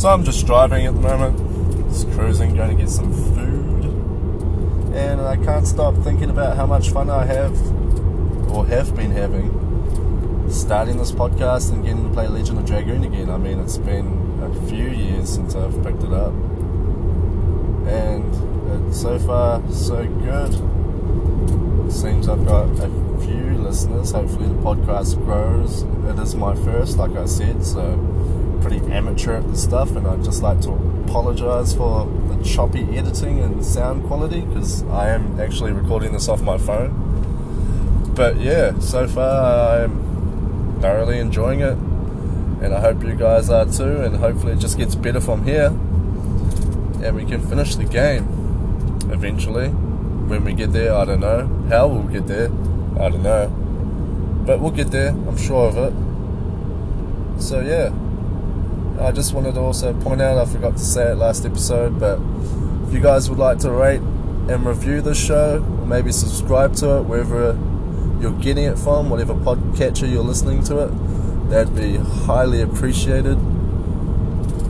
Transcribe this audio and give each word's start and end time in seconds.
So 0.00 0.08
I'm 0.08 0.24
just 0.24 0.46
driving 0.46 0.86
at 0.86 0.94
the 0.94 1.00
moment, 1.00 1.36
just 1.90 2.10
cruising, 2.12 2.56
going 2.56 2.74
to 2.74 2.82
get 2.82 2.88
some 2.88 3.12
food, 3.12 3.84
and 4.94 5.20
I 5.20 5.36
can't 5.36 5.66
stop 5.66 5.94
thinking 5.96 6.30
about 6.30 6.56
how 6.56 6.64
much 6.64 6.88
fun 6.88 7.10
I 7.10 7.26
have, 7.26 7.54
or 8.50 8.64
have 8.64 8.96
been 8.96 9.10
having, 9.10 10.48
starting 10.50 10.96
this 10.96 11.12
podcast 11.12 11.70
and 11.70 11.84
getting 11.84 12.08
to 12.08 12.14
play 12.14 12.28
Legend 12.28 12.60
of 12.60 12.64
Dragoon 12.64 13.04
again. 13.04 13.28
I 13.28 13.36
mean, 13.36 13.58
it's 13.60 13.76
been 13.76 14.40
a 14.42 14.68
few 14.70 14.88
years 14.88 15.28
since 15.28 15.54
I've 15.54 15.74
picked 15.84 16.02
it 16.02 16.14
up, 16.14 16.32
and 17.86 18.94
so 18.96 19.18
far 19.18 19.62
so 19.70 20.06
good. 20.06 21.92
Seems 21.92 22.26
I've 22.26 22.46
got 22.46 22.70
a 22.80 22.88
few 23.20 23.58
listeners. 23.58 24.12
Hopefully, 24.12 24.48
the 24.48 24.54
podcast 24.62 25.22
grows. 25.26 25.82
It 26.08 26.18
is 26.22 26.34
my 26.34 26.54
first, 26.54 26.96
like 26.96 27.12
I 27.18 27.26
said, 27.26 27.62
so 27.62 27.98
pretty 28.60 28.78
amateur 28.92 29.36
at 29.36 29.46
the 29.48 29.56
stuff, 29.56 29.96
and 29.96 30.06
I'd 30.06 30.22
just 30.22 30.42
like 30.42 30.60
to 30.62 30.70
apologize 31.06 31.74
for 31.74 32.06
the 32.28 32.42
choppy 32.44 32.82
editing 32.96 33.40
and 33.40 33.64
sound 33.64 34.06
quality 34.06 34.42
because 34.42 34.82
I 34.84 35.10
am 35.10 35.40
actually 35.40 35.72
recording 35.72 36.12
this 36.12 36.28
off 36.28 36.42
my 36.42 36.58
phone. 36.58 38.12
But 38.14 38.36
yeah, 38.38 38.78
so 38.80 39.06
far 39.06 39.82
I'm 39.84 40.80
thoroughly 40.80 41.18
enjoying 41.18 41.60
it, 41.60 41.76
and 42.62 42.74
I 42.74 42.80
hope 42.80 43.02
you 43.02 43.14
guys 43.14 43.50
are 43.50 43.64
too, 43.66 44.02
and 44.02 44.16
hopefully 44.16 44.52
it 44.52 44.58
just 44.58 44.76
gets 44.78 44.94
better 44.94 45.20
from 45.20 45.44
here, 45.44 45.66
and 45.66 47.14
we 47.16 47.24
can 47.24 47.40
finish 47.46 47.76
the 47.76 47.84
game 47.84 48.26
eventually. 49.10 49.68
When 49.68 50.44
we 50.44 50.52
get 50.52 50.72
there, 50.72 50.94
I 50.94 51.04
don't 51.04 51.20
know. 51.20 51.46
How 51.68 51.88
we'll 51.88 52.04
get 52.04 52.26
there, 52.26 52.50
I 53.00 53.08
don't 53.08 53.22
know. 53.22 53.48
But 54.46 54.60
we'll 54.60 54.70
get 54.70 54.90
there, 54.90 55.10
I'm 55.10 55.36
sure 55.36 55.68
of 55.68 55.76
it. 55.76 57.42
So 57.42 57.60
yeah. 57.60 57.92
I 59.00 59.12
just 59.12 59.32
wanted 59.32 59.54
to 59.54 59.60
also 59.60 59.94
point 59.94 60.20
out, 60.20 60.36
I 60.36 60.44
forgot 60.44 60.76
to 60.76 60.84
say 60.84 61.12
it 61.12 61.14
last 61.14 61.46
episode, 61.46 61.98
but 61.98 62.20
if 62.86 62.92
you 62.92 63.00
guys 63.00 63.30
would 63.30 63.38
like 63.38 63.58
to 63.60 63.70
rate 63.70 64.00
and 64.00 64.64
review 64.66 65.00
the 65.00 65.14
show, 65.14 65.56
or 65.56 65.86
maybe 65.86 66.12
subscribe 66.12 66.74
to 66.76 66.98
it 66.98 67.02
wherever 67.02 67.58
you're 68.20 68.38
getting 68.40 68.64
it 68.64 68.78
from, 68.78 69.08
whatever 69.08 69.34
podcatcher 69.34 70.10
you're 70.10 70.22
listening 70.22 70.62
to 70.64 70.80
it, 70.80 70.88
that'd 71.48 71.74
be 71.74 71.96
highly 71.96 72.60
appreciated. 72.60 73.36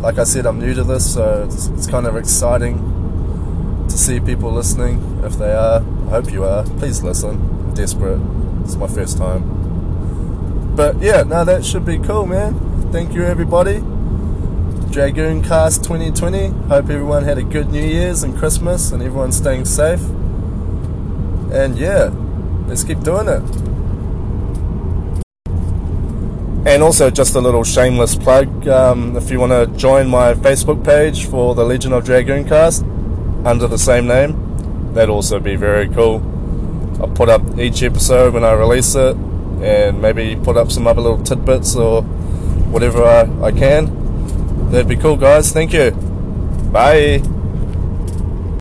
Like 0.00 0.18
I 0.18 0.24
said, 0.24 0.46
I'm 0.46 0.60
new 0.60 0.72
to 0.74 0.84
this, 0.84 1.14
so 1.14 1.44
it's, 1.44 1.66
it's 1.68 1.86
kind 1.88 2.06
of 2.06 2.16
exciting 2.16 3.86
to 3.88 3.98
see 3.98 4.20
people 4.20 4.52
listening. 4.52 5.20
If 5.24 5.36
they 5.36 5.52
are, 5.52 5.80
I 6.06 6.10
hope 6.10 6.32
you 6.32 6.44
are. 6.44 6.64
Please 6.64 7.02
listen. 7.02 7.30
I'm 7.30 7.74
desperate. 7.74 8.20
It's 8.62 8.76
my 8.76 8.86
first 8.86 9.18
time. 9.18 10.74
But 10.76 11.00
yeah, 11.02 11.22
now 11.24 11.44
that 11.44 11.64
should 11.64 11.84
be 11.84 11.98
cool, 11.98 12.26
man. 12.26 12.90
Thank 12.92 13.14
you, 13.14 13.24
everybody. 13.24 13.82
Dragoon 14.92 15.42
Cast 15.42 15.82
2020. 15.84 16.48
Hope 16.68 16.90
everyone 16.90 17.24
had 17.24 17.38
a 17.38 17.42
good 17.42 17.70
New 17.70 17.82
Year's 17.82 18.22
and 18.22 18.36
Christmas 18.36 18.92
and 18.92 19.02
everyone's 19.02 19.38
staying 19.38 19.64
safe. 19.64 20.02
And 21.50 21.78
yeah, 21.78 22.10
let's 22.66 22.84
keep 22.84 23.00
doing 23.00 23.26
it. 23.26 23.42
And 26.68 26.82
also, 26.82 27.08
just 27.08 27.34
a 27.36 27.40
little 27.40 27.64
shameless 27.64 28.16
plug 28.16 28.68
um, 28.68 29.16
if 29.16 29.30
you 29.30 29.40
want 29.40 29.52
to 29.52 29.78
join 29.78 30.08
my 30.08 30.34
Facebook 30.34 30.84
page 30.84 31.24
for 31.24 31.54
the 31.54 31.64
Legend 31.64 31.94
of 31.94 32.04
Dragoon 32.04 32.46
Cast 32.46 32.84
under 33.46 33.66
the 33.66 33.78
same 33.78 34.06
name, 34.06 34.92
that'd 34.92 35.08
also 35.08 35.40
be 35.40 35.56
very 35.56 35.88
cool. 35.88 36.20
I'll 37.00 37.08
put 37.08 37.30
up 37.30 37.58
each 37.58 37.82
episode 37.82 38.34
when 38.34 38.44
I 38.44 38.52
release 38.52 38.94
it 38.94 39.16
and 39.16 40.02
maybe 40.02 40.36
put 40.36 40.58
up 40.58 40.70
some 40.70 40.86
other 40.86 41.00
little 41.00 41.22
tidbits 41.22 41.76
or 41.76 42.02
whatever 42.02 43.02
I, 43.04 43.46
I 43.46 43.52
can. 43.52 44.01
That'd 44.72 44.88
be 44.88 44.96
cool, 44.96 45.16
guys. 45.16 45.52
Thank 45.52 45.74
you. 45.74 45.90
Bye. 46.72 47.22